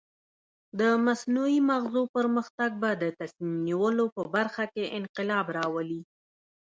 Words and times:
د 0.79 0.81
مصنوعي 1.05 1.59
مغزو 1.69 2.03
پرمختګ 2.15 2.69
به 2.81 2.89
د 3.01 3.03
تصمیم 3.19 3.53
نیولو 3.67 4.05
په 4.15 4.21
برخه 4.35 4.63
کې 4.73 4.93
انقلاب 4.99 5.45
راولي. 5.57 6.01